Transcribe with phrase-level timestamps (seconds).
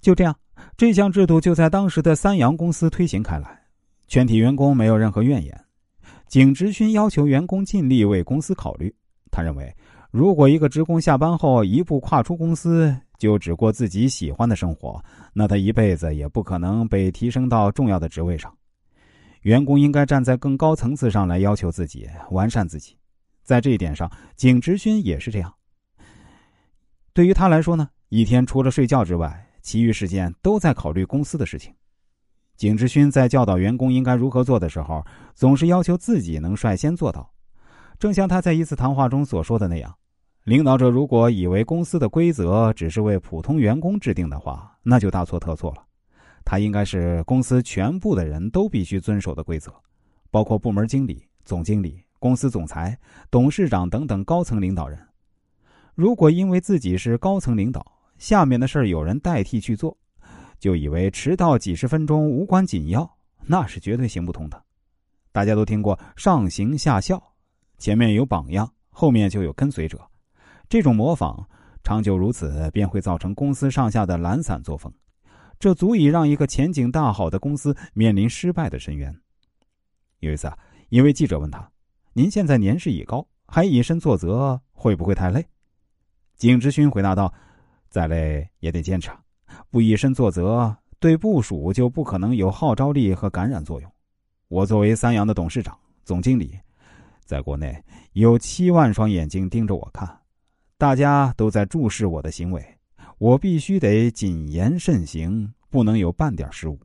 [0.00, 0.34] 就这样，
[0.76, 3.62] 这项制度就在当时的三洋公司推行开来，
[4.06, 5.64] 全体员工没有任何怨言。
[6.28, 8.94] 景直勋要求员工尽力为公司考虑。
[9.30, 9.74] 他认为，
[10.10, 18.54] 如果一个职工下班后一步跨出公司，就只过自己喜欢的生活，那他一辈子也不可能被提升到重要的职位上。
[19.42, 22.96] 员工应该站在更高层次上来要求自己，完善自己。
[23.42, 25.52] 在这一点上，景直勋也是这样。
[27.14, 31.74] 对于他来说呢，一天除了睡觉之外，其余时间都在考虑公司的事情。
[32.56, 37.30] 景之勋在教导员工应该如何做的时候，总是要求自己能率先做到。
[37.98, 39.94] 正像他在一次谈话中所说的那样，
[40.44, 45.84] 领导者如果以为公司的规则只是为普通员工制定的话，那就大错特错了。
[46.44, 49.72] 他应该是公司全部的人都必须遵守的规则，
[50.30, 52.98] 包括部门经理、总经理、公司总裁、
[53.30, 54.98] 董事长等等高层领导人。
[55.94, 57.84] 如果因为自己是高层领导，
[58.18, 59.96] 下面的事儿有人代替去做。
[60.58, 63.08] 就以为迟到几十分钟无关紧要，
[63.46, 64.60] 那是绝对行不通的。
[65.30, 67.22] 大家都听过上行下效，
[67.78, 70.00] 前面有榜样，后面就有跟随者。
[70.68, 71.48] 这种模仿
[71.84, 74.92] 长久如此，便会造成公司上下的懒散作风，
[75.60, 79.16] 这足以让一个前景大好的公司面临失败的深渊。
[80.18, 81.70] 有一次啊，一位记者问他
[82.12, 85.46] ：“您现在年事已高，还以身作则，会不会太累？”
[86.36, 87.32] 景之勋回答道
[87.88, 89.10] ：“再累也得坚持。”
[89.70, 93.90] 不以身作则，对部署就不可能有号召力和感染作用。
[94.48, 96.58] 我作为三洋的董事长、总经理，
[97.24, 100.18] 在国内有七万双眼睛盯着我看，
[100.76, 102.64] 大家都在注视我的行为，
[103.18, 106.78] 我必须得谨言慎行，不能有半点失误。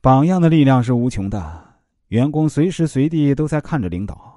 [0.00, 1.74] 榜样的力量是无穷的，
[2.08, 4.35] 员工随时随地都在看着领导。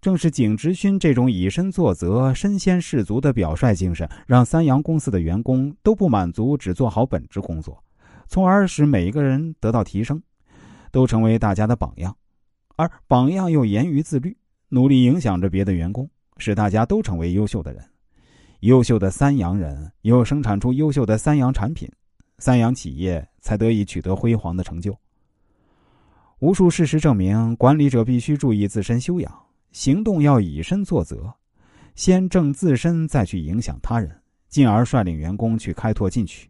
[0.00, 7.82] 正是景直勋这种以身作则、身先士卒的表率精神，让三洋公司的员工都不满足只做好本职工作，
[8.26, 10.22] 从而使每一个人得到提升，
[10.90, 12.14] 都成为大家的榜样。
[12.76, 14.36] 而榜样又严于自律，
[14.68, 17.84] 努力影响着别的员工，使大家都成为优秀的人。
[18.60, 21.90] 优秀的三洋人又生产出优秀的三洋产品，
[22.38, 24.96] 三洋企业才得以取得辉煌的成就。
[26.38, 29.47] 无数事实证明，管理者必须注意自身修养。
[29.72, 31.32] 行动要以身作则，
[31.94, 34.10] 先正自身，再去影响他人，
[34.48, 36.48] 进而率领员工去开拓进取。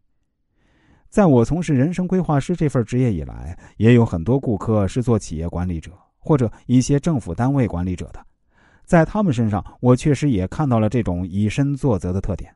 [1.08, 8.24] 在我从事人生规划师这份职业以来，也有很多顾客是做企业管理者或者一些政府单位管理者的，
[8.84, 12.54] 在他们身上，我确实也看到了这种以身作则的特点。